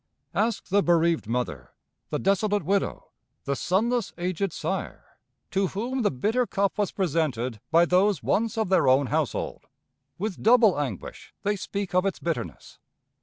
[0.33, 1.73] Ask the bereaved mother,
[2.09, 3.09] the desolate widow,
[3.43, 5.17] the sonless aged sire,
[5.51, 9.67] to whom the bitter cup was presented by those once of their own household.
[10.17, 12.79] With double anguish they speak of its bitterness.